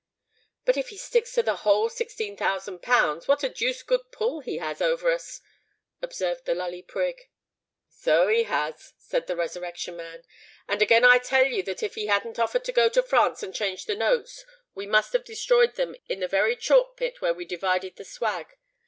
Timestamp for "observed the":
6.01-6.55